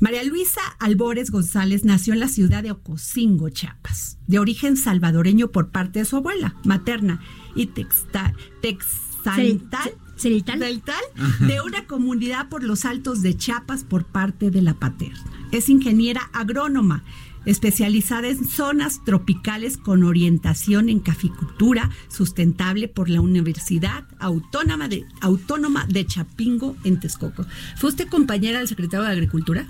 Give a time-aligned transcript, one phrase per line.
[0.00, 5.70] María Luisa Albores González nació en la ciudad de Ocosingo, Chiapas, de origen salvadoreño por
[5.70, 7.20] parte de su abuela materna
[7.56, 9.92] y texta, texantal.
[11.40, 15.22] De una comunidad por los altos de Chiapas por parte de la paterna.
[15.52, 17.04] Es ingeniera agrónoma,
[17.44, 25.86] especializada en zonas tropicales con orientación en caficultura sustentable por la Universidad Autónoma de, Autónoma
[25.86, 27.46] de Chapingo en Texcoco.
[27.76, 29.68] ¿Fue usted compañera del secretario de Agricultura?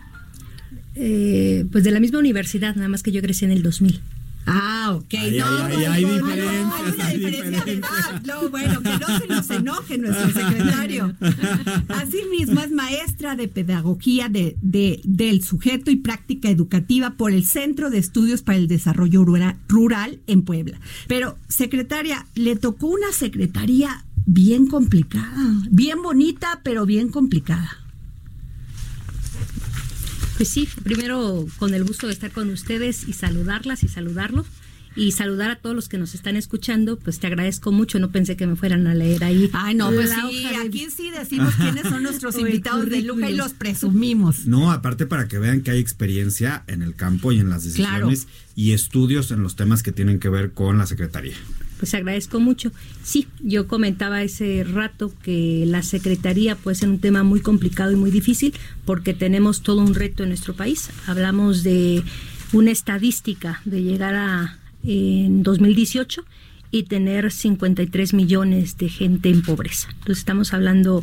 [0.95, 4.01] Eh, pues de la misma universidad, nada más que yo crecí en el 2000.
[4.51, 5.15] Ah, ok.
[5.15, 8.23] Ahí no, no, hay no, hay una hay diferencia de edad.
[8.27, 11.15] No, bueno, que no se nos enoje nuestro secretario.
[11.89, 17.91] Asimismo, es maestra de pedagogía de, de- del sujeto y práctica educativa por el Centro
[17.91, 20.81] de Estudios para el Desarrollo Rura- Rural en Puebla.
[21.09, 27.71] Pero, secretaria, le tocó una secretaría bien complicada, bien bonita, pero bien complicada.
[30.39, 34.47] Pues sí, primero con el gusto de estar con ustedes y saludarlas y saludarlos.
[34.95, 38.37] Y saludar a todos los que nos están escuchando, pues te agradezco mucho, no pensé
[38.37, 39.51] que me fueran a leer ahí.
[39.53, 43.53] Ay, no, pues sí, aquí sí decimos quiénes son nuestros invitados de lujo y los
[43.53, 44.47] presumimos.
[44.47, 48.27] No, aparte para que vean que hay experiencia en el campo y en las decisiones
[48.57, 51.37] y estudios en los temas que tienen que ver con la Secretaría.
[51.79, 52.73] Pues agradezco mucho.
[53.03, 57.97] Sí, yo comentaba ese rato que la Secretaría puede ser un tema muy complicado y
[57.97, 58.53] muy difícil
[58.85, 60.91] porque tenemos todo un reto en nuestro país.
[61.07, 62.03] Hablamos de
[62.53, 66.25] una estadística de llegar a en 2018
[66.71, 69.89] y tener 53 millones de gente en pobreza.
[69.91, 71.03] Entonces estamos hablando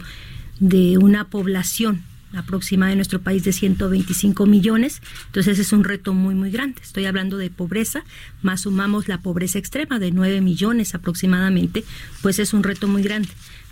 [0.59, 5.01] de una población aproximada en nuestro país de 125 millones.
[5.27, 6.81] Entonces es un reto muy, muy grande.
[6.81, 8.03] Estoy hablando de pobreza,
[8.41, 11.83] más sumamos la pobreza extrema de 9 millones aproximadamente,
[12.21, 13.29] pues es un reto muy grande.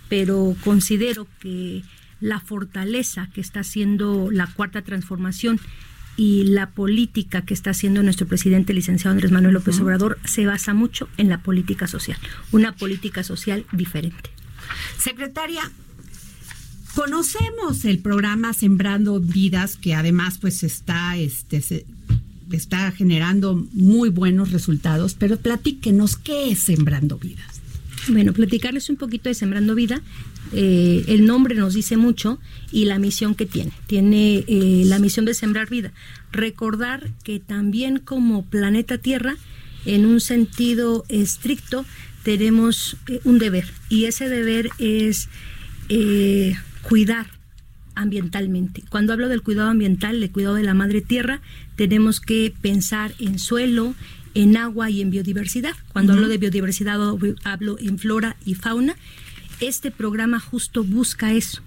[0.09, 1.83] Pero considero que
[2.19, 5.59] la fortaleza que está haciendo la cuarta transformación
[6.15, 10.73] y la política que está haciendo nuestro presidente licenciado Andrés Manuel López Obrador se basa
[10.73, 12.17] mucho en la política social,
[12.51, 14.29] una política social diferente.
[14.97, 15.69] Secretaria,
[16.95, 21.85] conocemos el programa Sembrando Vidas, que además pues está, este, se-
[22.51, 27.61] está generando muy buenos resultados, pero platíquenos, ¿qué es Sembrando Vidas?
[28.09, 30.01] Bueno, platicarles un poquito de Sembrando Vida.
[30.51, 32.37] Eh, el nombre nos dice mucho
[32.71, 33.71] y la misión que tiene.
[33.87, 35.93] Tiene eh, la misión de sembrar vida.
[36.31, 39.35] Recordar que también como planeta Tierra,
[39.85, 41.85] en un sentido estricto,
[42.23, 43.71] tenemos eh, un deber.
[43.89, 45.29] Y ese deber es
[45.87, 46.55] eh,
[46.87, 47.27] cuidar
[47.95, 48.83] ambientalmente.
[48.89, 51.41] Cuando hablo del cuidado ambiental, del cuidado de la madre tierra,
[51.75, 53.95] tenemos que pensar en suelo,
[54.33, 55.75] en agua y en biodiversidad.
[55.91, 56.99] Cuando hablo de biodiversidad,
[57.43, 58.95] hablo en flora y fauna.
[59.59, 61.61] Este programa justo busca eso,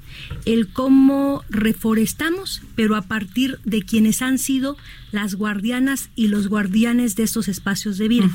[0.45, 4.77] el cómo reforestamos, pero a partir de quienes han sido
[5.13, 8.29] las guardianas y los guardianes de estos espacios de vida.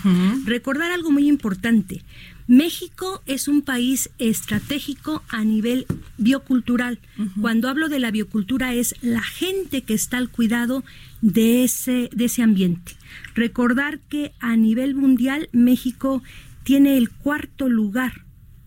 [0.46, 2.02] Recordar algo muy importante.
[2.52, 5.86] México es un país estratégico a nivel
[6.18, 7.00] biocultural.
[7.40, 10.84] Cuando hablo de la biocultura es la gente que está al cuidado
[11.22, 12.92] de ese, de ese ambiente.
[13.36, 16.24] Recordar que a nivel mundial México
[16.64, 18.26] tiene el cuarto lugar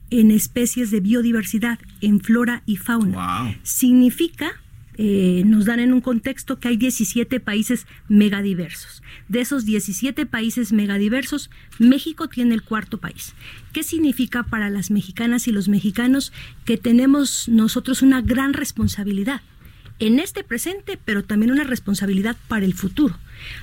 [0.08, 3.42] en especies de biodiversidad, en flora y fauna.
[3.42, 3.54] Wow.
[3.64, 4.62] Significa,
[4.97, 9.03] eh, nos dan en un contexto que hay 17 países megadiversos.
[9.28, 13.34] De esos 17 países megadiversos, México tiene el cuarto país.
[13.72, 16.32] ¿Qué significa para las mexicanas y los mexicanos
[16.65, 19.43] que tenemos nosotros una gran responsabilidad?
[20.00, 23.17] en este presente, pero también una responsabilidad para el futuro.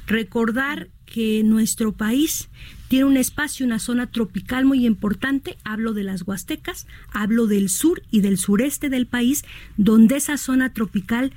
[0.08, 2.50] Recordar que nuestro país
[2.88, 8.02] tiene un espacio, una zona tropical muy importante, hablo de las Huastecas, hablo del sur
[8.12, 9.44] y del sureste del país,
[9.76, 11.34] donde esa zona tropical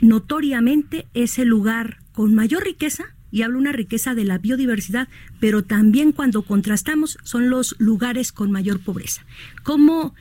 [0.00, 5.08] notoriamente es el lugar con mayor riqueza, y hablo una riqueza de la biodiversidad,
[5.40, 9.26] pero también cuando contrastamos son los lugares con mayor pobreza.
[9.64, 10.14] ¿Cómo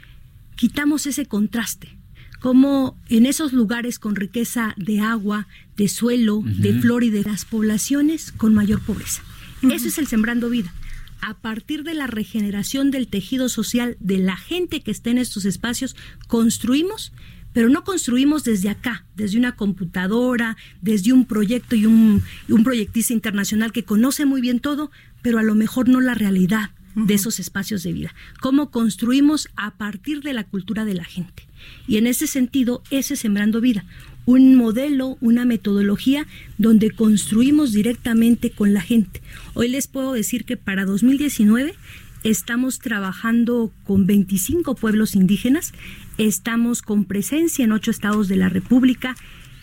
[0.56, 1.97] quitamos ese contraste?
[2.40, 7.46] Cómo en esos lugares con riqueza de agua, de suelo, de flor y de las
[7.46, 9.24] poblaciones con mayor pobreza.
[9.62, 10.74] Eso es el sembrando vida.
[11.20, 15.46] A partir de la regeneración del tejido social de la gente que está en estos
[15.46, 15.96] espacios,
[16.28, 17.12] construimos,
[17.54, 23.14] pero no construimos desde acá, desde una computadora, desde un proyecto y un, un proyectista
[23.14, 24.92] internacional que conoce muy bien todo,
[25.24, 28.14] pero a lo mejor no la realidad de esos espacios de vida.
[28.40, 31.47] Cómo construimos a partir de la cultura de la gente.
[31.88, 33.86] Y en ese sentido, ese Sembrando Vida,
[34.26, 36.28] un modelo, una metodología
[36.58, 39.22] donde construimos directamente con la gente.
[39.54, 41.76] Hoy les puedo decir que para 2019
[42.24, 45.74] estamos trabajando con 25 pueblos indígenas,
[46.18, 49.16] estamos con presencia en ocho estados de la República,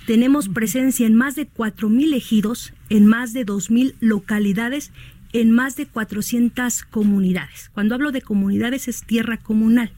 [0.06, 4.92] tenemos presencia en más de 4.000 ejidos, en más de 2.000 localidades
[5.34, 7.68] en más de 400 comunidades.
[7.74, 9.90] Cuando hablo de comunidades es tierra comunal.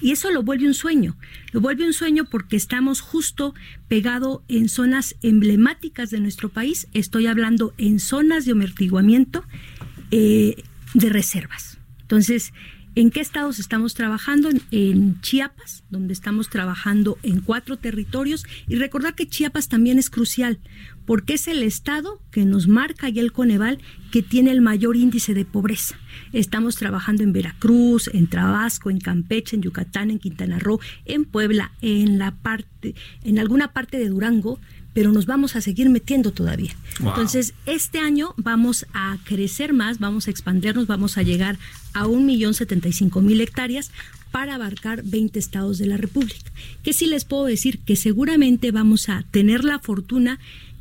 [0.00, 1.16] Y eso lo vuelve un sueño.
[1.52, 3.54] Lo vuelve un sueño porque estamos justo
[3.88, 6.88] pegado en zonas emblemáticas de nuestro país.
[6.94, 9.44] Estoy hablando en zonas de amortiguamiento
[10.10, 10.62] eh,
[10.94, 11.78] de reservas.
[12.02, 12.52] Entonces,
[12.98, 14.50] ¿En qué estados estamos trabajando?
[14.72, 18.44] En, Chiapas, donde estamos trabajando en cuatro territorios.
[18.66, 20.58] Y recordar que Chiapas también es crucial,
[21.08, 23.78] porque es el estado que nos marca y el Coneval
[24.12, 25.96] que tiene el mayor índice de pobreza.
[26.34, 31.72] Estamos trabajando en Veracruz, en Tabasco, en Campeche, en Yucatán, en Quintana Roo, en Puebla,
[31.80, 32.94] en la parte,
[33.24, 34.60] en alguna parte de Durango
[34.94, 36.74] pero nos vamos a seguir metiendo todavía.
[36.98, 41.56] Entonces, este año vamos a crecer más, vamos a expandirnos, vamos a llegar
[41.92, 43.92] a un millón setenta y cinco mil hectáreas
[44.30, 46.50] para abarcar 20 estados de la República.
[46.82, 50.38] Que sí les puedo decir que seguramente vamos a tener la fortuna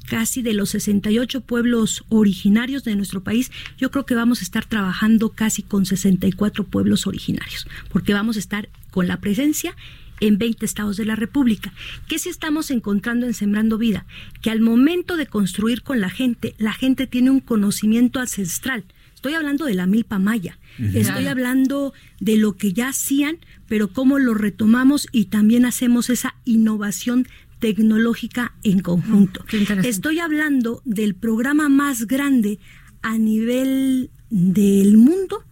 [0.07, 4.65] casi de los 68 pueblos originarios de nuestro país, yo creo que vamos a estar
[4.65, 9.75] trabajando casi con 64 pueblos originarios, porque vamos a estar con la presencia
[10.19, 11.73] en 20 estados de la República.
[12.07, 14.05] ¿Qué si estamos encontrando en Sembrando Vida?
[14.41, 18.85] Que al momento de construir con la gente, la gente tiene un conocimiento ancestral.
[19.13, 20.59] Estoy hablando de la milpa maya,
[20.93, 26.35] estoy hablando de lo que ya hacían, pero cómo lo retomamos y también hacemos esa
[26.45, 27.27] innovación
[27.59, 29.43] tecnológica en conjunto.
[29.83, 32.59] Estoy hablando del programa más grande
[33.01, 35.43] a nivel del mundo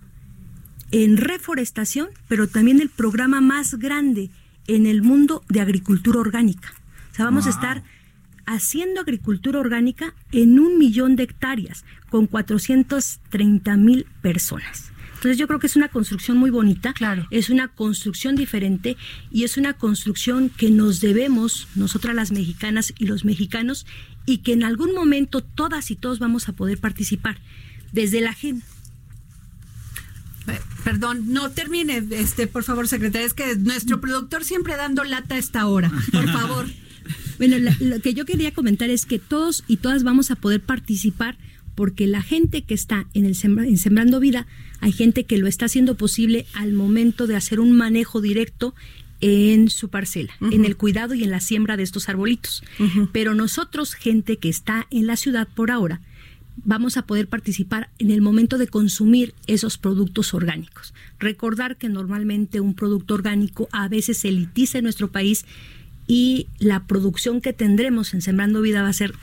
[0.92, 4.30] en reforestación, pero también el programa más grande
[4.68, 6.74] en el mundo de agricultura orgánica.
[7.12, 7.84] O sea, vamos a estar
[8.46, 14.92] haciendo agricultura orgánica en un millón de hectáreas con 430 mil personas.
[15.26, 17.26] Entonces yo creo que es una construcción muy bonita, claro.
[17.32, 18.96] es una construcción diferente
[19.32, 23.88] y es una construcción que nos debemos nosotras las mexicanas y los mexicanos
[24.28, 27.40] y que en algún momento todas y todos vamos a poder participar
[27.92, 28.64] desde la gente
[30.84, 33.26] Perdón, no termine, este, por favor, secretaria.
[33.26, 35.92] Es que nuestro productor siempre dando lata a esta hora.
[36.12, 36.68] Por favor.
[37.40, 41.36] bueno, lo que yo quería comentar es que todos y todas vamos a poder participar
[41.76, 44.48] porque la gente que está en el en Sembrando Vida,
[44.80, 48.74] hay gente que lo está haciendo posible al momento de hacer un manejo directo
[49.22, 52.64] en su parcela, en el cuidado y en la siembra de estos arbolitos.
[53.12, 56.02] Pero nosotros, gente que está en la ciudad por ahora,
[56.58, 60.94] vamos a poder participar en el momento de consumir esos productos orgánicos.
[61.20, 65.46] Recordar que normalmente un producto orgánico a veces se elitiza en nuestro país
[66.08, 69.14] y la producción que tendremos en Sembrando Vida va a ser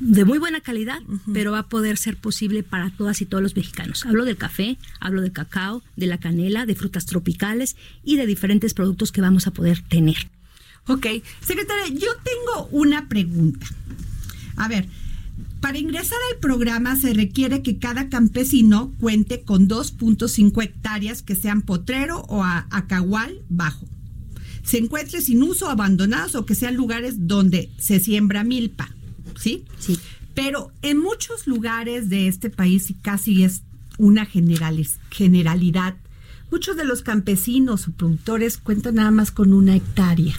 [0.00, 1.00] de muy buena calidad,
[1.32, 4.06] pero va a poder ser posible para todas y todos los mexicanos.
[4.06, 8.74] Hablo del café, hablo del cacao, de la canela, de frutas tropicales y de diferentes
[8.74, 10.30] productos que vamos a poder tener.
[10.86, 11.06] Ok,
[11.40, 13.66] secretaria, yo tengo una pregunta.
[14.56, 14.88] A ver,
[15.60, 21.62] para ingresar al programa se requiere que cada campesino cuente con 2.5 hectáreas que sean
[21.62, 23.86] potrero o acahual bajo.
[24.62, 28.94] Se encuentre sin uso, abandonados o que sean lugares donde se siembra milpa.
[29.38, 29.64] ¿Sí?
[29.78, 29.98] Sí.
[30.34, 33.62] Pero en muchos lugares de este país, y casi es
[33.98, 35.96] una generalidad,
[36.50, 40.36] muchos de los campesinos o productores cuentan nada más con una hectárea.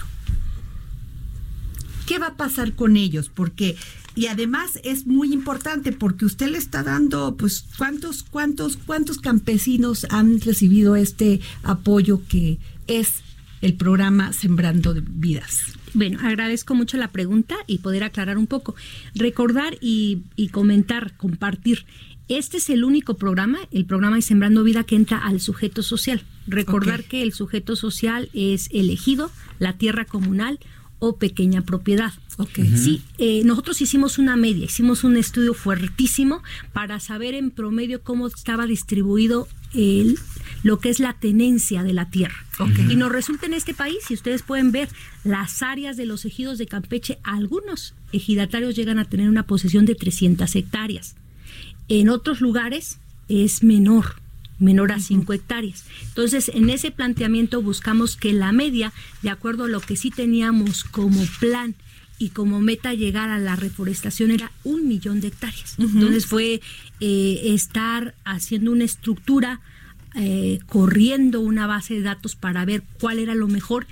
[2.06, 3.30] ¿Qué va a pasar con ellos?
[3.32, 3.76] Porque
[4.16, 10.06] y además es muy importante porque usted le está dando, pues, cuántos, cuántos, cuántos campesinos
[10.10, 13.22] han recibido este apoyo que es
[13.60, 15.74] el programa Sembrando Vidas.
[15.92, 18.74] Bueno, agradezco mucho la pregunta y poder aclarar un poco.
[19.14, 21.84] Recordar y, comentar, compartir.
[22.28, 26.22] Este es el único programa, el programa de Sembrando Vida, que entra al sujeto social.
[26.46, 30.60] Recordar que el sujeto social es elegido, la tierra comunal
[31.00, 32.12] o pequeña propiedad.
[32.54, 38.26] Sí, eh, nosotros hicimos una media, hicimos un estudio fuertísimo para saber en promedio cómo
[38.28, 40.18] estaba distribuido el,
[40.62, 42.44] lo que es la tenencia de la tierra.
[42.88, 44.88] Y nos resulta en este país, si ustedes pueden ver
[45.24, 49.94] las áreas de los ejidos de Campeche, algunos ejidatarios llegan a tener una posesión de
[49.94, 51.16] 300 hectáreas.
[51.88, 52.98] En otros lugares
[53.28, 54.16] es menor,
[54.58, 55.84] menor a 5 hectáreas.
[56.08, 60.84] Entonces, en ese planteamiento buscamos que la media, de acuerdo a lo que sí teníamos
[60.84, 61.74] como plan
[62.20, 65.76] y como meta llegar a la reforestación era un millón de hectáreas.
[65.78, 66.60] Entonces fue
[67.00, 69.62] eh, estar haciendo una estructura,
[70.14, 73.86] eh, corriendo una base de datos para ver cuál era lo mejor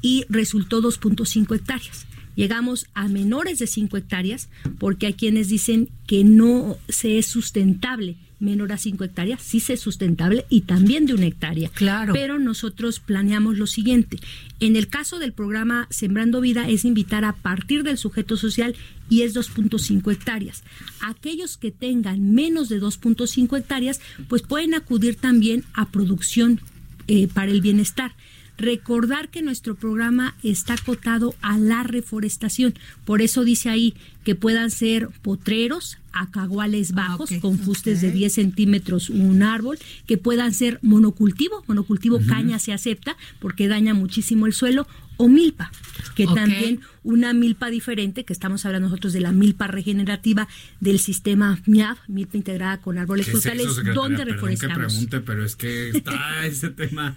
[0.00, 2.06] y resultó 2.5 hectáreas.
[2.34, 4.48] Llegamos a menores de 5 hectáreas
[4.78, 9.74] porque hay quienes dicen que no se es sustentable menor a 5 hectáreas, sí se
[9.74, 11.70] es sustentable y también de una hectárea.
[11.70, 12.12] Claro.
[12.12, 14.18] Pero nosotros planeamos lo siguiente.
[14.60, 18.74] En el caso del programa Sembrando Vida es invitar a partir del sujeto social
[19.08, 20.64] y es 2.5 hectáreas.
[21.00, 26.60] Aquellos que tengan menos de 2.5 hectáreas, pues pueden acudir también a producción
[27.06, 28.12] eh, para el bienestar.
[28.58, 32.74] Recordar que nuestro programa está acotado a la reforestación.
[33.04, 33.94] Por eso dice ahí
[34.24, 40.52] que puedan ser potreros, acaguales bajos, con fustes de 10 centímetros un árbol, que puedan
[40.52, 44.86] ser monocultivo, monocultivo caña se acepta porque daña muchísimo el suelo,
[45.22, 45.70] o milpa,
[46.16, 50.48] que también una milpa diferente, que estamos hablando nosotros de la milpa regenerativa
[50.80, 54.94] del sistema MIAF, milpa integrada con árboles frutales, donde reforestamos.
[54.94, 57.14] pregunte, pero es que está ese tema.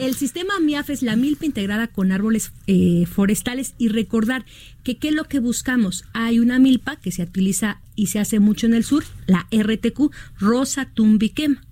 [0.00, 4.44] El sistema MIAF es la milpa integrada con árboles eh, forestales y recordar
[4.82, 6.04] que qué es lo que buscamos.
[6.12, 10.10] Hay una milpa que se utiliza y se hace mucho en el sur, la RTQ,
[10.40, 11.62] Rosa Tumbiquema,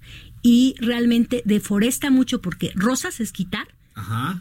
[0.40, 3.66] y realmente deforesta mucho porque rosas es quitar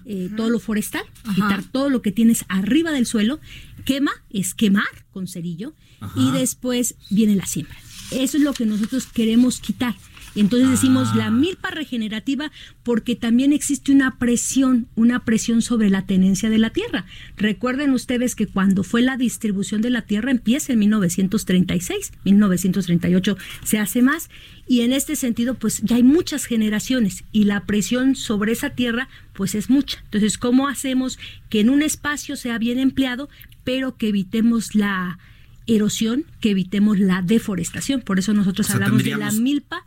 [0.06, 3.40] eh, todo lo forestal, quitar todo lo que tienes arriba del suelo,
[3.86, 5.74] quema, es quemar con cerillo,
[6.16, 7.78] y después viene la siembra.
[8.12, 9.96] Eso es lo que nosotros queremos quitar.
[10.42, 11.32] Entonces decimos la ah.
[11.32, 12.52] milpa regenerativa
[12.84, 17.06] porque también existe una presión, una presión sobre la tenencia de la tierra.
[17.38, 23.80] Recuerden ustedes que cuando fue la distribución de la tierra empieza en 1936, 1938 se
[23.80, 24.30] hace más
[24.68, 29.10] y en este sentido pues ya hay muchas generaciones y la presión sobre esa tierra
[29.34, 30.00] pues es mucha.
[30.06, 33.30] Entonces, ¿cómo hacemos que en un espacio sea bien empleado,
[33.64, 35.20] pero que evitemos la
[35.68, 38.02] erosión, que evitemos la deforestación?
[38.02, 39.84] Por eso nosotros hablamos de la milpa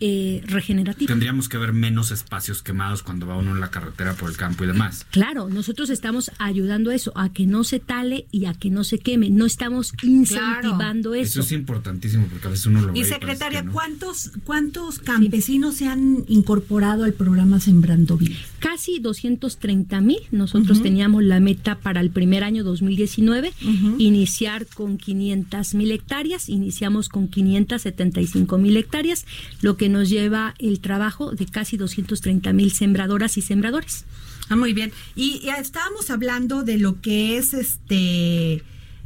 [0.00, 1.08] eh, regenerativa.
[1.08, 4.64] Tendríamos que ver menos espacios quemados cuando va uno en la carretera por el campo
[4.64, 5.06] y demás.
[5.10, 8.82] Claro, nosotros estamos ayudando a eso, a que no se tale y a que no
[8.82, 9.28] se queme.
[9.28, 11.40] No estamos incentivando eso.
[11.40, 12.98] Eso es importantísimo porque a veces uno lo ve.
[12.98, 18.36] Y secretaria, ¿cuántos, ¿cuántos campesinos se han incorporado al programa Sembrando Vida?
[18.58, 20.20] Casi 230 mil.
[20.30, 23.52] Nosotros teníamos la meta para el primer año 2019,
[23.98, 26.48] iniciar con 500 mil hectáreas.
[26.48, 29.26] Iniciamos con 575 mil hectáreas,
[29.60, 34.04] lo que nos lleva el trabajo de casi 230 mil sembradoras y sembradores.
[34.48, 34.92] Ah, muy bien.
[35.14, 38.64] Y, estábamos hablando de lo que es este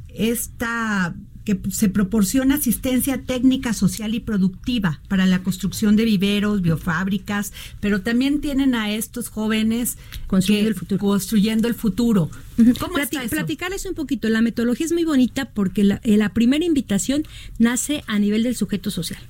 [0.09, 1.15] esta
[1.45, 8.01] que se proporciona asistencia técnica, social y productiva para la construcción de viveros, biofábricas, pero
[8.01, 11.01] también tienen a estos jóvenes construyendo el futuro.
[11.01, 12.31] Construyendo el futuro.
[12.79, 12.95] ¿Cómo
[13.31, 14.29] Platicarles un poquito.
[14.29, 17.25] La metodología es muy bonita porque la, eh, la, primera invitación
[17.59, 19.21] nace a nivel del sujeto social.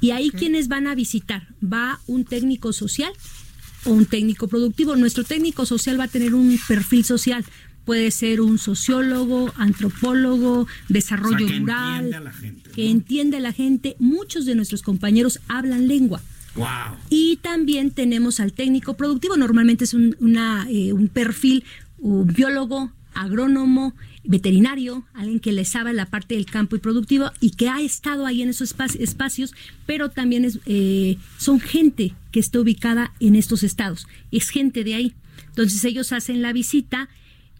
[0.00, 3.12] Y ahí quienes van a visitar, va un técnico social
[3.84, 4.96] o un técnico productivo.
[4.96, 7.44] Nuestro técnico social va a tener un perfil social,
[7.84, 13.40] puede ser un sociólogo, antropólogo, desarrollo que rural, entiende a la gente, que entiende a
[13.40, 13.96] la gente.
[13.98, 16.22] Muchos de nuestros compañeros hablan lengua.
[16.56, 16.66] Wow.
[17.10, 21.64] Y también tenemos al técnico productivo, normalmente es un, una, eh, un perfil
[22.04, 27.52] un biólogo, agrónomo, veterinario, alguien que le sabe la parte del campo y productivo y
[27.52, 29.54] que ha estado ahí en esos espacios,
[29.86, 34.94] pero también es, eh, son gente que está ubicada en estos estados, es gente de
[34.94, 35.14] ahí.
[35.48, 37.08] Entonces ellos hacen la visita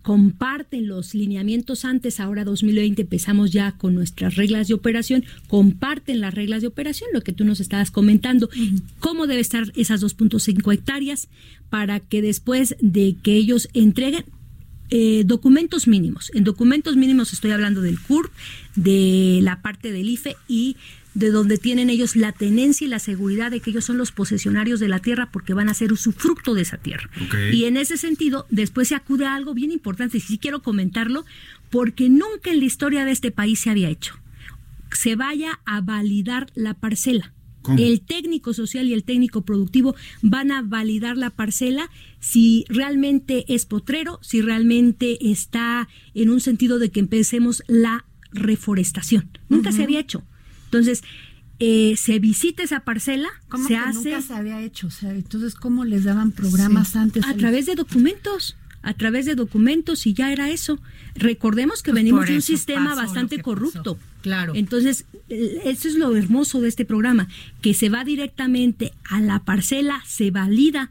[0.04, 6.34] comparten los lineamientos antes, ahora 2020 empezamos ya con nuestras reglas de operación, comparten las
[6.34, 8.50] reglas de operación, lo que tú nos estabas comentando,
[9.00, 11.28] cómo debe estar esas 2.5 hectáreas
[11.70, 14.26] para que después de que ellos entreguen
[14.90, 16.30] eh, documentos mínimos.
[16.34, 18.30] En documentos mínimos estoy hablando del CURP,
[18.76, 20.76] de la parte del IFE y
[21.14, 24.80] de donde tienen ellos la tenencia y la seguridad de que ellos son los posesionarios
[24.80, 27.08] de la tierra porque van a ser usufructo de esa tierra.
[27.52, 31.24] Y en ese sentido, después se acude a algo bien importante, y sí quiero comentarlo,
[31.70, 34.16] porque nunca en la historia de este país se había hecho.
[34.92, 37.32] Se vaya a validar la parcela.
[37.78, 41.88] El técnico social y el técnico productivo van a validar la parcela
[42.20, 49.30] si realmente es potrero, si realmente está en un sentido de que empecemos la reforestación.
[49.48, 50.22] Nunca se había hecho.
[50.74, 51.02] Entonces,
[51.60, 53.28] eh, se visita esa parcela,
[53.66, 54.10] se hace.
[54.10, 54.88] Nunca se había hecho.
[54.88, 57.24] O sea, entonces, ¿cómo les daban programas antes?
[57.24, 60.78] A través de documentos a través de documentos y ya era eso.
[61.14, 63.98] Recordemos que pues venimos de un sistema bastante corrupto.
[64.20, 64.52] Claro.
[64.54, 67.28] Entonces, eso es lo hermoso de este programa,
[67.62, 70.90] que se va directamente a la parcela, se valida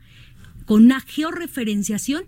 [0.66, 2.24] con una georreferenciación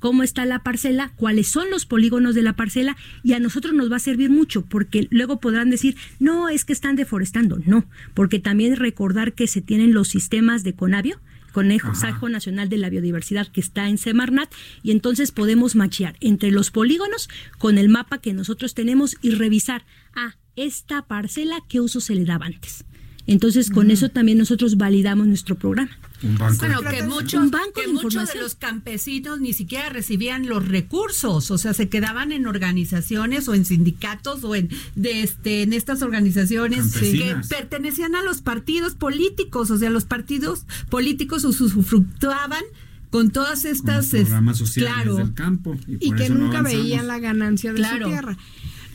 [0.00, 3.92] cómo está la parcela, cuáles son los polígonos de la parcela y a nosotros nos
[3.92, 7.60] va a servir mucho porque luego podrán decir, no, es que están deforestando.
[7.64, 11.20] No, porque también recordar que se tienen los sistemas de Conavio,
[11.52, 14.52] Conejo, Sajo Nacional de la Biodiversidad que está en Semarnat
[14.82, 17.28] y entonces podemos machear entre los polígonos
[17.58, 22.14] con el mapa que nosotros tenemos y revisar, a ah, esta parcela, ¿qué uso se
[22.14, 22.84] le daba antes?
[23.30, 25.96] Entonces, con eso también nosotros validamos nuestro programa.
[26.22, 26.56] Un banco.
[26.58, 31.72] Bueno, que, muchos, que muchos de los campesinos ni siquiera recibían los recursos, o sea,
[31.72, 37.36] se quedaban en organizaciones o en sindicatos o en de este en estas organizaciones que
[37.48, 42.64] pertenecían a los partidos políticos, o sea, los partidos políticos usufructuaban
[43.10, 48.04] con todas estas programas sociales del campo y, que nunca veían la ganancia de su
[48.04, 48.36] tierra.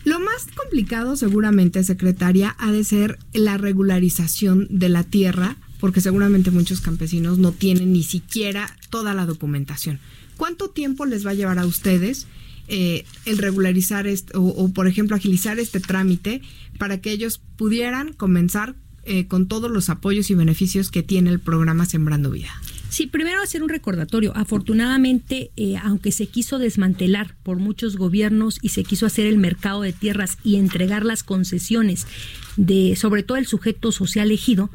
[0.06, 6.52] Lo más complicado seguramente, secretaria, ha de ser la regularización de la tierra, porque seguramente
[6.52, 10.00] muchos campesinos no tienen ni siquiera toda la documentación.
[10.38, 12.28] ¿Cuánto tiempo les va a llevar a ustedes
[12.68, 16.42] eh, el regularizar o, o, por ejemplo, agilizar este trámite
[16.78, 21.40] para que ellos pudieran comenzar eh, con todos los apoyos y beneficios que tiene el
[21.40, 22.52] programa Sembrando Vida?
[22.96, 24.32] Sí, primero hacer un recordatorio.
[24.38, 29.82] Afortunadamente, eh, aunque se quiso desmantelar por muchos gobiernos y se quiso hacer el mercado
[29.82, 32.08] de tierras y entregar las concesiones
[32.56, 34.70] de, sobre todo el sujeto social ejido,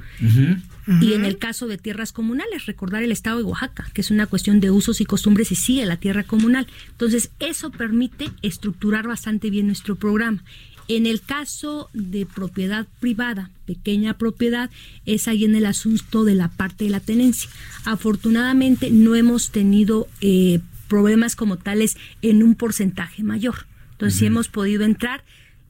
[1.00, 4.26] y en el caso de tierras comunales, recordar el estado de Oaxaca, que es una
[4.26, 6.66] cuestión de usos y costumbres y sigue la tierra comunal.
[6.90, 10.42] Entonces, eso permite estructurar bastante bien nuestro programa.
[10.90, 14.70] En el caso de propiedad privada, pequeña propiedad,
[15.06, 17.48] es ahí en el asunto de la parte de la tenencia.
[17.84, 23.66] Afortunadamente no hemos tenido eh, problemas como tales en un porcentaje mayor.
[23.92, 25.22] Entonces sí hemos podido entrar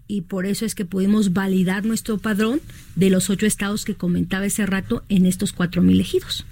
[0.07, 2.63] y por eso es que pudimos validar nuestro padrón
[2.97, 6.47] de los ocho estados que comentaba ese rato en estos cuatro mil ejidos.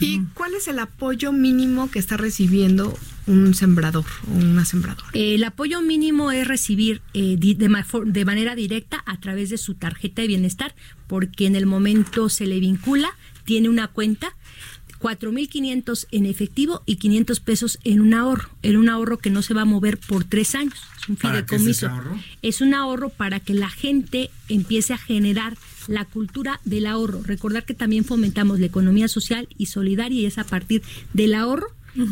[0.00, 5.08] ¿Y cuál es el apoyo mínimo que está recibiendo un sembrador o una sembradora?
[5.12, 10.28] El apoyo mínimo es recibir eh, de, manera directa a través de su tarjeta de
[10.28, 10.74] bienestar,
[11.06, 13.10] porque en el momento se le vincula,
[13.44, 14.34] tiene una cuenta
[15.00, 19.54] 4.500 en efectivo y 500 pesos en un ahorro, en un ahorro que no se
[19.54, 20.78] va a mover por tres años.
[21.00, 21.86] Es un fideicomiso.
[21.86, 22.20] Es, ahorro?
[22.42, 25.56] es un ahorro para que la gente empiece a generar
[25.88, 27.22] la cultura del ahorro.
[27.24, 31.66] Recordar que también fomentamos la economía social y solidaria y es a partir del ahorro.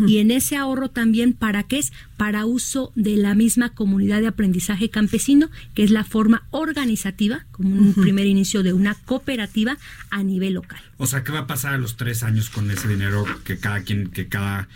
[0.09, 4.27] Y en ese ahorro también para qué es para uso de la misma comunidad de
[4.27, 9.79] aprendizaje campesino que es la forma organizativa como un primer inicio de una cooperativa
[10.11, 10.81] a nivel local.
[10.97, 13.83] O sea qué va a pasar a los tres años con ese dinero que cada
[13.83, 14.69] quien que cada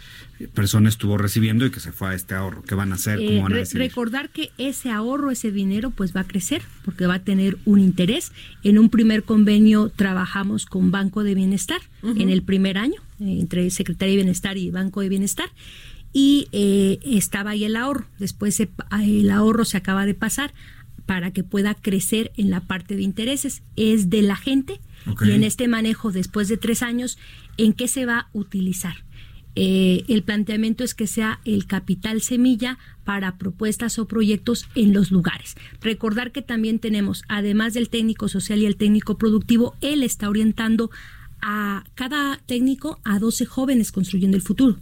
[0.48, 2.62] persona estuvo recibiendo y que se fue a este ahorro.
[2.62, 6.14] Qué van a hacer cómo van a eh, recordar que ese ahorro ese dinero pues
[6.14, 8.32] va a crecer porque va a tener un interés.
[8.62, 14.12] En un primer convenio trabajamos con Banco de Bienestar en el primer año entre Secretaría
[14.12, 15.50] de Bienestar y Banco de Bienestar.
[16.12, 18.06] Y eh, estaba ahí el ahorro.
[18.18, 20.52] Después el ahorro se acaba de pasar
[21.06, 23.62] para que pueda crecer en la parte de intereses.
[23.76, 24.80] Es de la gente.
[25.24, 27.18] Y en este manejo después de tres años,
[27.56, 28.96] ¿en qué se va a utilizar?
[29.56, 35.10] Eh, el planteamiento es que sea el capital semilla para propuestas o proyectos en los
[35.10, 35.56] lugares.
[35.80, 40.90] Recordar que también tenemos, además del técnico social y el técnico productivo, él está orientando
[41.42, 44.78] a cada técnico a 12 jóvenes construyendo el futuro.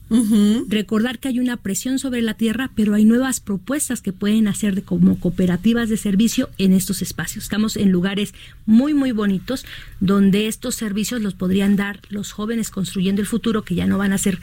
[0.68, 4.74] Recordar que hay una presión sobre la tierra, pero hay nuevas propuestas que pueden hacer
[4.74, 7.44] de, como cooperativas de servicio en estos espacios.
[7.44, 8.34] Estamos en lugares
[8.66, 9.64] muy, muy bonitos
[10.00, 14.12] donde estos servicios los podrían dar los jóvenes construyendo el futuro, que ya no van
[14.12, 14.38] a ser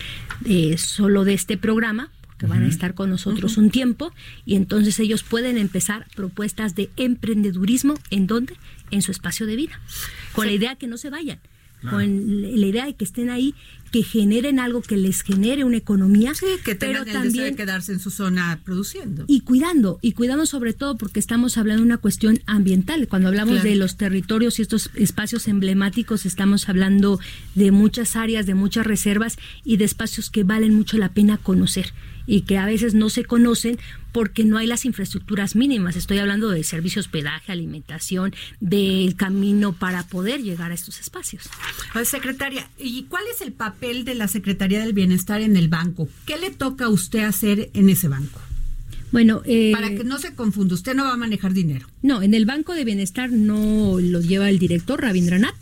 [0.46, 4.12] eh, solo de este programa, que van a estar con nosotros un tiempo
[4.46, 8.56] y entonces ellos pueden empezar propuestas de emprendedurismo en donde
[8.92, 9.80] en su espacio de vida
[10.34, 11.40] con la idea que no se vayan
[11.82, 13.54] con la idea de que estén ahí,
[13.92, 17.94] que generen algo que les genere una economía, sí, que tengan pero también de quedarse
[17.94, 21.98] en su zona produciendo y cuidando y cuidando sobre todo porque estamos hablando de una
[21.98, 23.08] cuestión ambiental.
[23.08, 27.20] Cuando hablamos de los territorios y estos espacios emblemáticos, estamos hablando
[27.56, 31.94] de muchas áreas, de muchas reservas y de espacios que valen mucho la pena conocer
[32.28, 33.78] y que a veces no se conocen
[34.12, 35.98] porque no hay las infraestructuras mínimas.
[35.98, 41.50] Estoy hablando de servicios, hospedaje, alimentación, del camino para poder llegar a estos espacios.
[42.06, 46.10] Secretaria, ¿y cuál es el papel de la Secretaría del Bienestar en el banco?
[46.26, 48.42] ¿Qué le toca a usted hacer en ese banco?
[49.12, 51.88] Bueno, eh, para que no se confunda, usted no va a manejar dinero.
[52.02, 55.56] No, en el Banco de Bienestar no lo lleva el director Rabindranath.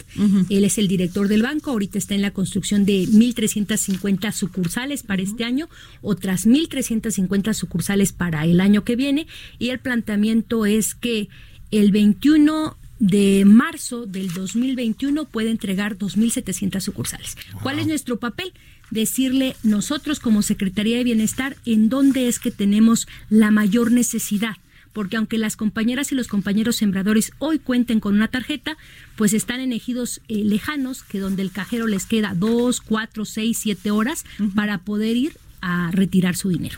[0.49, 1.69] Él es el director del banco.
[1.69, 5.69] Ahorita está en la construcción de 1.350 sucursales para este año,
[6.01, 9.27] otras 1.350 sucursales para el año que viene.
[9.59, 11.29] Y el planteamiento es que
[11.69, 17.35] el 21 de marzo del 2021 puede entregar 2.700 sucursales.
[17.61, 18.53] ¿Cuál es nuestro papel?
[18.91, 24.57] decirle nosotros como Secretaría de Bienestar en dónde es que tenemos la mayor necesidad
[24.91, 28.77] porque aunque las compañeras y los compañeros sembradores hoy cuenten con una tarjeta,
[29.15, 33.57] pues están en ejidos eh, lejanos, que donde el cajero les queda dos, cuatro, seis,
[33.57, 36.77] siete horas para poder ir a retirar su dinero.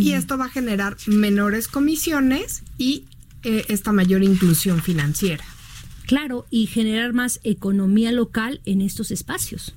[0.00, 3.04] y esto va a generar menores comisiones y
[3.44, 5.44] eh, esta mayor inclusión financiera.
[6.06, 9.74] Claro, y generar más economía local en estos espacios.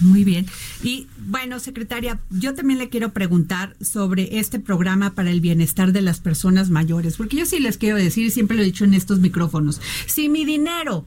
[0.00, 0.46] Muy bien.
[0.82, 6.02] Y bueno, secretaria, yo también le quiero preguntar sobre este programa para el bienestar de
[6.02, 9.20] las personas mayores, porque yo sí les quiero decir, siempre lo he dicho en estos
[9.20, 11.06] micrófonos, si mi dinero,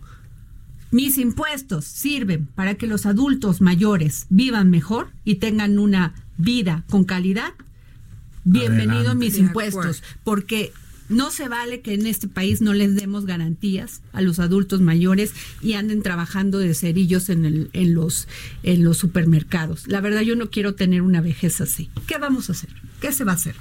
[0.91, 7.03] mis impuestos sirven para que los adultos mayores vivan mejor y tengan una vida con
[7.03, 7.53] calidad,
[8.45, 10.71] bienvenido mis impuestos, porque
[11.09, 15.33] no se vale que en este país no les demos garantías a los adultos mayores
[15.61, 18.27] y anden trabajando de cerillos en, el, en, los,
[18.63, 19.87] en los supermercados.
[19.87, 21.89] La verdad, yo no quiero tener una vejez así.
[22.07, 22.69] ¿Qué vamos a hacer?
[22.99, 23.55] ¿Qué se va a hacer?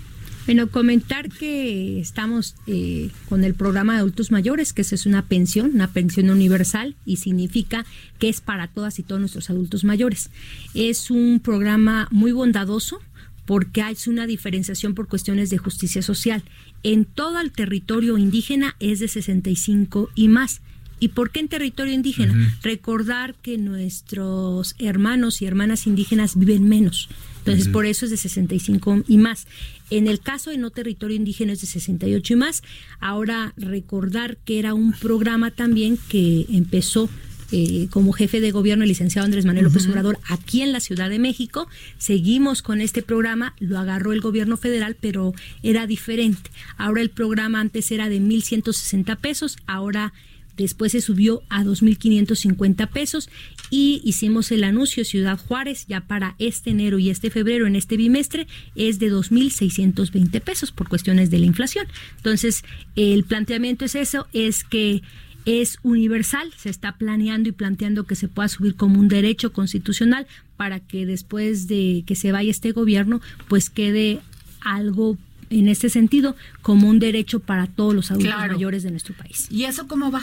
[0.46, 5.70] Bueno, comentar que estamos eh, con el programa de adultos mayores, que es una pensión,
[5.74, 7.86] una pensión universal, y significa
[8.18, 10.28] que es para todas y todos nuestros adultos mayores.
[10.74, 13.00] Es un programa muy bondadoso,
[13.46, 16.42] porque hay una diferenciación por cuestiones de justicia social.
[16.82, 20.60] En todo el territorio indígena es de 65 y más.
[21.00, 22.56] ¿Y por qué en territorio indígena?
[22.62, 27.08] Recordar que nuestros hermanos y hermanas indígenas viven menos.
[27.38, 29.46] Entonces, por eso es de 65 y más.
[29.90, 32.62] En el caso de no territorio indígena es de 68 y más.
[33.00, 37.10] Ahora, recordar que era un programa también que empezó
[37.56, 41.08] eh, como jefe de gobierno el licenciado Andrés Manuel López Obrador aquí en la Ciudad
[41.08, 41.68] de México.
[41.98, 46.50] Seguimos con este programa, lo agarró el gobierno federal, pero era diferente.
[46.78, 50.12] Ahora el programa antes era de 1.160 pesos, ahora
[50.56, 53.30] después se subió a 2.550 pesos
[53.70, 57.96] y hicimos el anuncio Ciudad Juárez ya para este enero y este febrero en este
[57.96, 61.86] bimestre es de 2.620 pesos por cuestiones de la inflación.
[62.16, 62.64] Entonces,
[62.96, 65.02] el planteamiento es eso, es que
[65.46, 70.26] es universal, se está planeando y planteando que se pueda subir como un derecho constitucional
[70.56, 74.20] para que después de que se vaya este gobierno, pues quede
[74.60, 75.18] algo
[75.50, 79.46] en este sentido como un derecho para todos los adultos mayores de nuestro país.
[79.50, 80.22] ¿Y eso cómo va?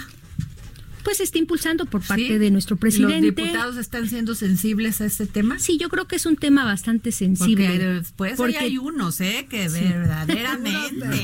[1.03, 3.27] Pues se está impulsando por parte de nuestro presidente.
[3.27, 5.57] ¿Los diputados están siendo sensibles a este tema?
[5.57, 7.67] Sí, yo creo que es un tema bastante sensible.
[7.67, 9.47] Porque después hay unos, ¿eh?
[9.49, 11.23] Que verdaderamente...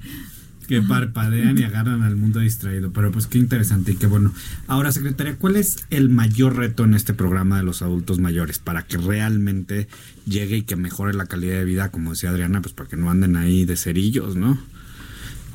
[0.64, 2.92] que parpadean y agarran al mundo distraído.
[2.92, 4.32] Pero pues qué interesante y qué bueno.
[4.66, 8.82] Ahora, secretaria, ¿cuál es el mayor reto en este programa de los adultos mayores para
[8.82, 9.88] que realmente
[10.26, 13.10] llegue y que mejore la calidad de vida, como decía Adriana, pues para que no
[13.10, 14.58] anden ahí de cerillos, ¿no?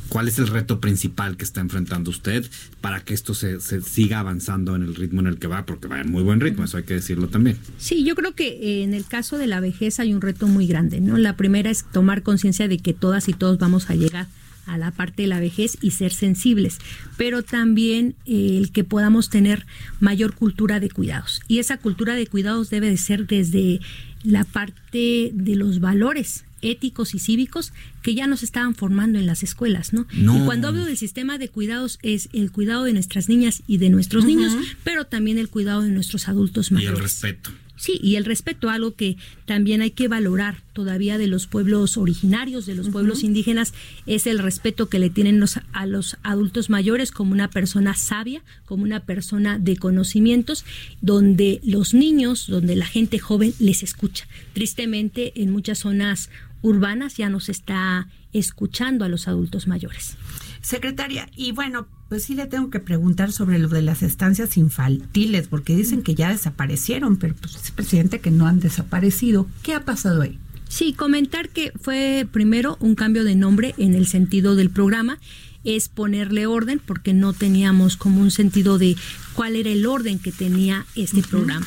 [0.10, 2.44] ¿Cuál es el reto principal que está enfrentando usted
[2.82, 5.68] para que esto se, siga avanzando en el ritmo en el que va?
[5.68, 7.58] Porque va en muy buen ritmo, eso hay que decirlo también.
[7.78, 10.66] Sí, yo creo que eh, en el caso de la vejez hay un reto muy
[10.66, 11.18] grande, ¿no?
[11.18, 14.28] La primera es tomar conciencia de que todas y todos vamos a llegar
[14.70, 16.80] a la parte de la vejez y ser sensibles,
[17.18, 19.66] pero también eh, el que podamos tener
[20.00, 21.42] mayor cultura de cuidados.
[21.48, 23.80] Y esa cultura de cuidados debe de ser desde
[24.24, 29.44] la parte de los valores éticos y cívicos que ya nos estaban formando en las
[29.44, 30.06] escuelas, ¿no?
[30.12, 33.90] Y cuando hablo del sistema de cuidados es el cuidado de nuestras niñas y de
[33.90, 34.54] nuestros niños,
[34.84, 36.98] pero también el cuidado de nuestros adultos mayores.
[36.98, 37.52] Y el respeto.
[37.80, 39.16] Sí, y el respeto, algo que
[39.46, 43.74] también hay que valorar todavía de los pueblos originarios, de los pueblos indígenas,
[44.06, 48.44] es el respeto que le tienen los, a los adultos mayores como una persona sabia,
[48.66, 50.66] como una persona de conocimientos,
[51.00, 54.28] donde los niños, donde la gente joven les escucha.
[54.52, 56.30] Tristemente, en muchas zonas
[56.62, 60.18] urbanas ya no se está escuchando a los adultos mayores.
[60.62, 65.48] Secretaria, y bueno, pues sí le tengo que preguntar sobre lo de las estancias infantiles,
[65.48, 69.48] porque dicen que ya desaparecieron, pero pues es presidente que no han desaparecido.
[69.64, 70.40] ¿Qué ha pasado ahí?
[70.68, 75.20] Sí, comentar que fue primero un cambio de nombre en el sentido del programa,
[75.64, 78.96] es ponerle orden, porque no teníamos como un sentido de
[79.34, 81.66] cuál era el orden que tenía este programa.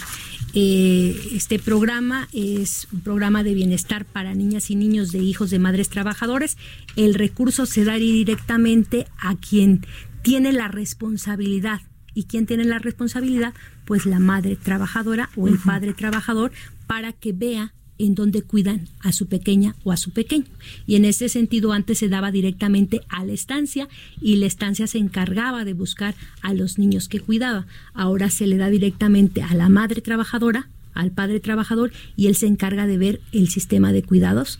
[0.54, 5.58] Eh, este programa es un programa de bienestar para niñas y niños de hijos de
[5.58, 6.58] madres trabajadoras.
[6.96, 9.86] El recurso se da directamente a quien
[10.22, 11.80] tiene la responsabilidad.
[12.14, 13.54] ¿Y quién tiene la responsabilidad?
[13.86, 16.52] Pues la madre trabajadora o el padre trabajador
[16.86, 20.46] para que vea en donde cuidan a su pequeña o a su pequeño.
[20.86, 23.88] Y en ese sentido antes se daba directamente a la estancia
[24.20, 27.66] y la estancia se encargaba de buscar a los niños que cuidaba.
[27.94, 32.46] Ahora se le da directamente a la madre trabajadora, al padre trabajador y él se
[32.46, 34.58] encarga de ver el sistema de cuidados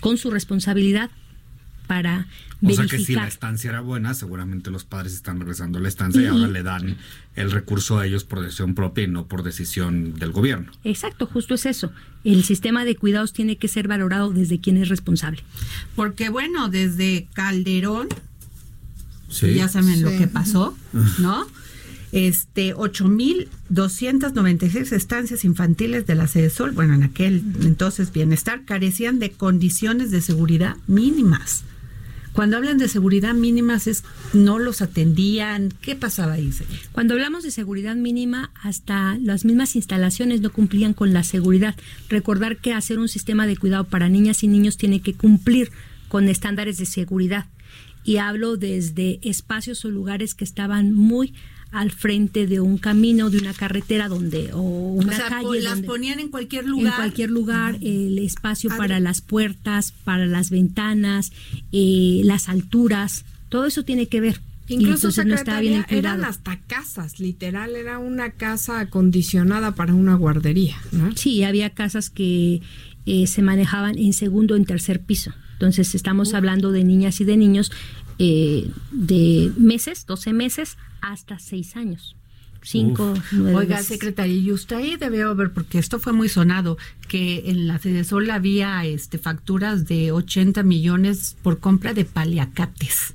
[0.00, 1.10] con su responsabilidad
[1.90, 2.26] para
[2.62, 5.88] o sea que si la estancia era buena, seguramente los padres están regresando a la
[5.88, 6.98] estancia y, ahora le dan
[7.34, 10.70] el recurso a ellos por decisión propia y no por decisión del gobierno.
[10.84, 11.90] Exacto, justo es eso.
[12.22, 15.42] El sistema de cuidados tiene que ser valorado desde quien es responsable.
[15.96, 18.06] Porque bueno, desde Calderón,
[19.30, 20.78] ya saben lo que pasó,
[21.18, 21.44] ¿no?
[22.12, 29.32] Este, 8.296 estancias infantiles de la sede Sol, bueno, en aquel entonces bienestar, carecían de
[29.32, 31.64] condiciones de seguridad mínimas.
[32.40, 36.50] Cuando hablan de seguridad mínimas es no los atendían, ¿qué pasaba ahí?
[36.90, 41.76] Cuando hablamos de seguridad mínima, hasta las mismas instalaciones no cumplían con la seguridad.
[42.08, 45.70] Recordar que hacer un sistema de cuidado para niñas y niños tiene que cumplir
[46.08, 47.44] con estándares de seguridad.
[48.04, 51.34] Y hablo desde espacios o lugares que estaban muy
[51.72, 55.62] al frente de un camino, de una carretera donde o una calle.
[55.62, 56.92] Las ponían en cualquier lugar.
[56.92, 61.32] En cualquier lugar, el espacio para las puertas, para las ventanas,
[61.72, 64.40] eh, las alturas, todo eso tiene que ver.
[64.68, 70.76] Incluso no estaba bien eran hasta casas, literal, era una casa acondicionada para una guardería,
[70.92, 71.16] ¿no?
[71.16, 72.62] Sí, había casas que
[73.06, 75.32] eh, se manejaban en segundo o en tercer piso.
[75.54, 77.70] Entonces estamos hablando de niñas y de niños
[78.22, 82.16] eh, de meses, 12 meses, hasta 6 años.
[82.62, 86.76] Cinco, nueve Oiga, secretaria, y usted ahí debe ver, porque esto fue muy sonado,
[87.08, 93.14] que en la Sol había este, facturas de 80 millones por compra de paliacates.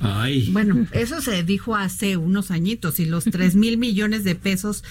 [0.00, 0.50] Ay.
[0.50, 4.84] Bueno, eso se dijo hace unos añitos y los 3 mil millones de pesos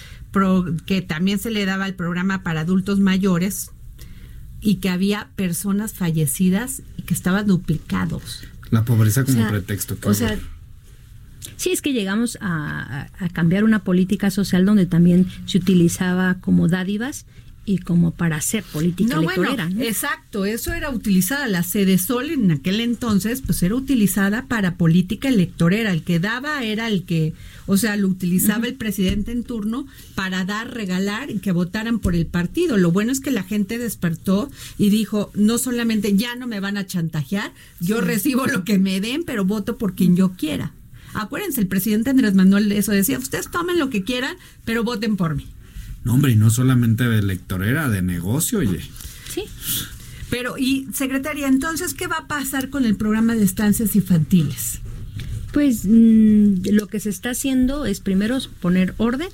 [0.86, 3.70] que también se le daba al programa para adultos mayores
[4.60, 8.44] y que había personas fallecidas y que estaban duplicados.
[8.70, 9.96] La pobreza como pretexto.
[10.04, 10.38] O sea,
[11.56, 17.26] sí es que llegamos a, cambiar una política social donde también se utilizaba como dádivas
[17.70, 21.46] y como para hacer política no, Bueno, Exacto, eso era utilizada.
[21.46, 25.92] La sede Sol en aquel entonces, pues era utilizada para política electorera.
[25.92, 27.32] El que daba era el que,
[27.66, 32.16] o sea, lo utilizaba el presidente en turno para dar, regalar y que votaran por
[32.16, 32.76] el partido.
[32.76, 36.76] Lo bueno es que la gente despertó y dijo, no solamente ya no me van
[36.76, 40.72] a chantajear, yo recibo lo que me den, pero voto por quien yo quiera.
[41.14, 45.36] Acuérdense, el presidente Andrés Manuel eso decía, ustedes tomen lo que quieran, pero voten por
[45.36, 45.46] mí.
[46.04, 48.80] No, hombre, y no solamente de electorera, de negocio, oye.
[49.28, 49.44] Sí.
[50.30, 54.80] Pero, y secretaria, entonces, ¿qué va a pasar con el programa de estancias infantiles?
[55.52, 59.28] Pues mm, lo que se está haciendo es primero poner orden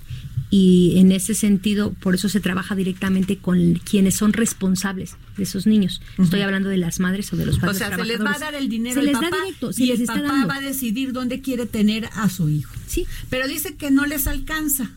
[0.49, 5.67] y en ese sentido, por eso se trabaja directamente con quienes son responsables de esos
[5.67, 6.01] niños.
[6.19, 7.77] Estoy hablando de las madres o de los padres.
[7.77, 10.07] O sea, se les va a dar el dinero se les da directo, y el
[10.07, 12.73] papá va a decidir dónde quiere tener a su hijo.
[12.87, 13.07] Sí.
[13.29, 14.91] Pero dice que no les alcanza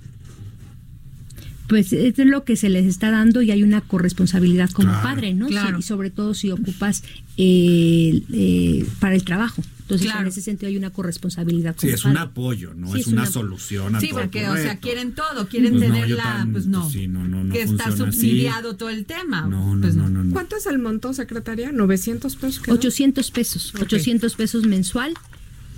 [1.69, 5.47] pues es lo que se les está dando y hay una corresponsabilidad como padre, ¿no?
[5.77, 7.03] y sobre todo si ocupas
[7.37, 9.63] eh, eh, para el trabajo.
[9.81, 11.75] Entonces, en ese sentido hay una corresponsabilidad.
[11.77, 13.95] Sí, es un apoyo, no es, una, solución.
[13.95, 16.47] A sí, porque, o sea, quieren todo, quieren pues tener la.
[16.51, 16.89] pues no.
[16.89, 19.43] Sí, no, no, que está subsidiado todo el tema.
[19.43, 21.71] No, pues no, no, ¿Cuánto es el monto, secretaria?
[21.71, 22.61] ¿900 pesos?
[22.67, 23.73] 800 pesos.
[23.79, 25.13] 800 pesos mensual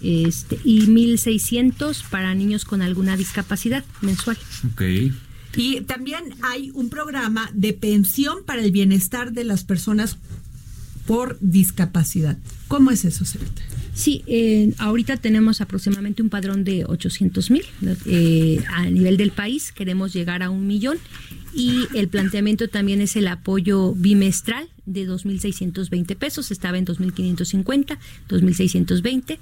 [0.02, 4.38] este, y 1.600 para niños con alguna discapacidad mensual.
[4.74, 4.84] Ok.
[5.56, 10.18] Y también hay un programa de pensión para el bienestar de las personas
[11.06, 12.38] por discapacidad.
[12.68, 13.82] ¿Cómo es eso, secretaria?
[13.94, 17.64] Sí, eh, ahorita tenemos aproximadamente un padrón de 800 mil
[18.06, 19.72] eh, a nivel del país.
[19.74, 20.98] Queremos llegar a un millón
[21.54, 26.52] y el planteamiento también es el apoyo bimestral de 2.620 pesos.
[26.52, 27.98] Estaba en 2.550,
[28.30, 29.38] 2.620.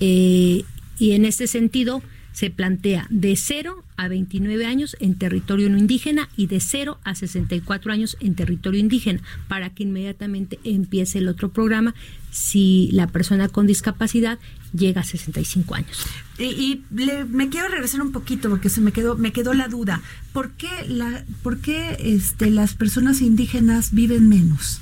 [0.00, 0.64] Eh,
[0.98, 2.02] y en este sentido
[2.32, 7.14] se plantea de 0 a 29 años en territorio no indígena y de 0 a
[7.14, 11.94] 64 años en territorio indígena, para que inmediatamente empiece el otro programa
[12.30, 14.38] si la persona con discapacidad
[14.72, 16.06] llega a 65 años.
[16.38, 20.02] Y, me quiero regresar un poquito porque se me quedó me quedó la duda.
[20.32, 24.80] ¿Por qué la por qué este las personas indígenas viven menos?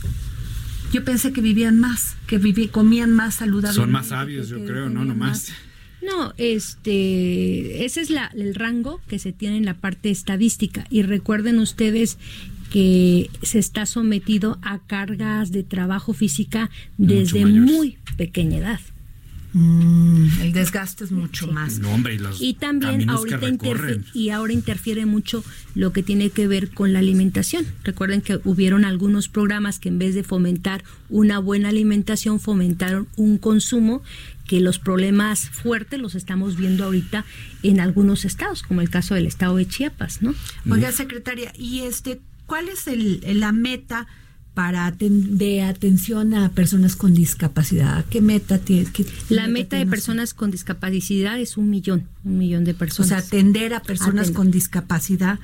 [0.93, 3.81] Yo pensé que vivían más, que viví, comían más saludablemente.
[3.81, 5.53] Son más sabios, yo creo, no nomás.
[6.07, 10.87] No, este, ese es la, el rango que se tiene en la parte estadística.
[10.89, 12.17] Y recuerden ustedes
[12.71, 18.81] que se está sometido a cargas de trabajo física desde muy pequeña edad.
[19.59, 21.81] Mm, el desgaste es mucho más.
[22.41, 25.43] y, también ahorita interfiere, y ahora interfiere mucho
[25.75, 27.65] lo que tiene que ver con la alimentación.
[27.83, 33.39] Recuerden que hubieron algunos programas que en vez de fomentar una buena alimentación fomentaron un
[33.39, 34.03] consumo
[34.47, 37.25] que los problemas fuertes los estamos viendo ahorita
[37.63, 40.35] en algunos estados, como el caso del estado de Chiapas, ¿no?
[40.71, 44.07] Oiga, secretaria, y este, ¿cuál es el, la meta?
[44.57, 48.07] Para de atención a personas con discapacidad?
[48.07, 48.89] ¿Qué meta tiene?
[49.29, 53.07] la meta, de personas con discapacidad es un millón, un millón de personas.
[53.07, 55.39] O sea, atender a personas con discapacidad.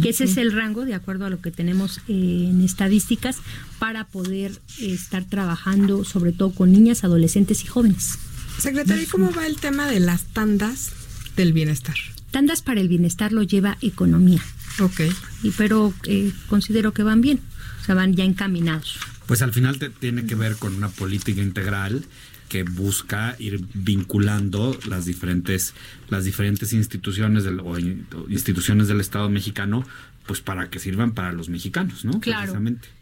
[0.00, 3.38] Que ese es el rango, de acuerdo a lo que tenemos eh, en estadísticas,
[3.80, 8.20] para poder eh, estar trabajando sobre todo con niñas, adolescentes y jóvenes.
[8.58, 10.92] Secretaria, ¿y cómo va el tema de las tandas
[11.34, 11.96] del bienestar?
[12.30, 14.42] Tandas para el bienestar lo lleva economía.
[14.78, 15.00] Ok.
[15.42, 17.40] Y, pero eh, considero que van bien
[17.86, 18.98] sea, van ya encaminados.
[19.26, 22.04] Pues al final te, tiene que ver con una política integral
[22.48, 25.74] que busca ir vinculando las diferentes
[26.08, 29.84] las diferentes instituciones del, o instituciones del Estado mexicano
[30.26, 32.20] pues para que sirvan para los mexicanos, ¿no?
[32.20, 32.52] Claro.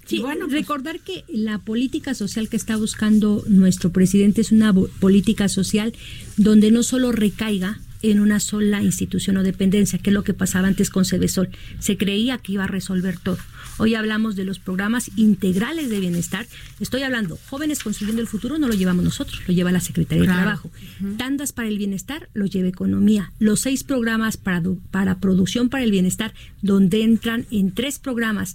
[0.05, 4.75] Sí, bueno, pues recordar que la política social que está buscando nuestro presidente es una
[4.75, 5.95] política social
[6.37, 10.69] donde no solo recaiga en una sola institución o dependencia, que es lo que pasaba
[10.69, 11.49] antes con Cedesol.
[11.79, 13.39] Se creía que iba a resolver todo.
[13.79, 16.47] Hoy hablamos de los programas integrales de bienestar.
[16.81, 20.29] Estoy hablando, jóvenes construyendo el futuro no lo llevamos nosotros, lo lleva la Secretaría de
[20.29, 20.71] Trabajo.
[21.17, 23.33] Tandas para el bienestar lo lleva Economía.
[23.39, 28.55] Los seis programas para, para producción para el bienestar, donde entran en tres programas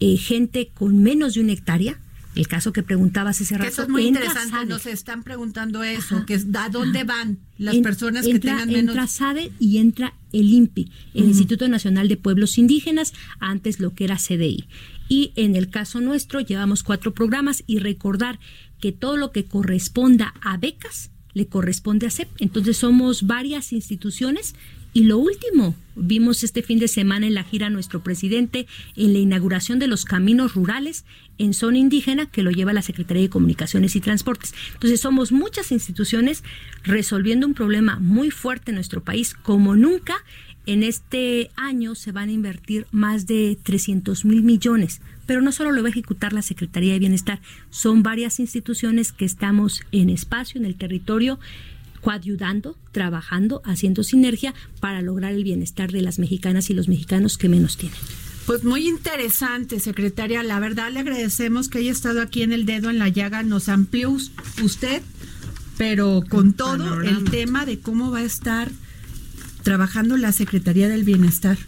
[0.00, 1.98] eh, gente con menos de una hectárea,
[2.38, 3.68] el caso que preguntabas ese rato.
[3.68, 8.24] Eso es muy interesante, nos están preguntando eso, que es a dónde van las personas
[8.24, 8.94] que tengan menos.
[8.94, 14.04] Entra SADE y entra el INPI, el Instituto Nacional de Pueblos Indígenas, antes lo que
[14.04, 14.68] era CDI.
[15.08, 18.38] Y en el caso nuestro llevamos cuatro programas y recordar
[18.80, 22.28] que todo lo que corresponda a becas le corresponde a CEP.
[22.38, 24.54] Entonces somos varias instituciones
[24.98, 29.20] y lo último, vimos este fin de semana en la gira nuestro presidente en la
[29.20, 31.04] inauguración de los caminos rurales
[31.38, 34.54] en zona indígena que lo lleva la Secretaría de Comunicaciones y Transportes.
[34.72, 36.42] Entonces somos muchas instituciones
[36.82, 40.16] resolviendo un problema muy fuerte en nuestro país como nunca.
[40.66, 45.70] En este año se van a invertir más de 300 mil millones, pero no solo
[45.70, 50.58] lo va a ejecutar la Secretaría de Bienestar, son varias instituciones que estamos en espacio,
[50.58, 51.38] en el territorio,
[52.00, 57.48] coayudando, trabajando, haciendo sinergia para lograr el bienestar de las mexicanas y los mexicanos que
[57.48, 57.98] menos tienen.
[58.46, 60.42] Pues muy interesante, secretaria.
[60.42, 63.42] La verdad le agradecemos que haya estado aquí en el dedo en la llaga.
[63.42, 65.02] Nos amplió usted,
[65.76, 68.70] pero con todo el tema de cómo va a estar
[69.64, 71.58] trabajando la Secretaría del Bienestar.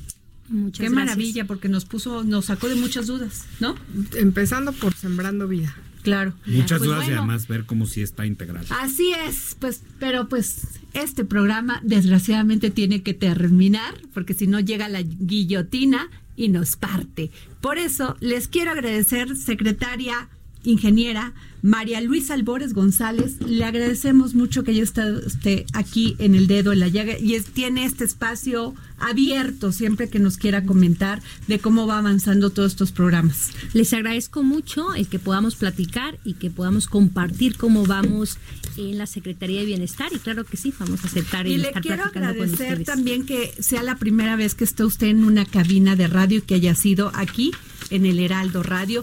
[0.49, 3.77] Muchas Qué maravilla, porque nos puso, nos sacó de muchas dudas, ¿no?
[4.14, 5.77] Empezando por Sembrando Vida.
[6.03, 6.35] Claro.
[6.47, 8.65] Muchas pues dudas y además ver cómo si está integral.
[8.71, 14.89] Así es, pues, pero pues este programa desgraciadamente tiene que terminar, porque si no llega
[14.89, 17.31] la guillotina y nos parte.
[17.61, 20.29] Por eso les quiero agradecer, secretaria
[20.64, 23.40] ingeniera María Luisa Albores González.
[23.40, 27.38] Le agradecemos mucho que haya estado usted aquí en el dedo en la llaga y
[27.40, 32.92] tiene este espacio abierto siempre que nos quiera comentar de cómo va avanzando todos estos
[32.92, 33.51] programas.
[33.73, 38.38] Les agradezco mucho el que podamos platicar y que podamos compartir cómo vamos
[38.77, 42.05] en la Secretaría de Bienestar y claro que sí, vamos a aceptar y le quiero
[42.05, 46.38] agradecer también que sea la primera vez que esté usted en una cabina de radio
[46.38, 47.53] y que haya sido aquí
[47.90, 49.03] en el Heraldo Radio.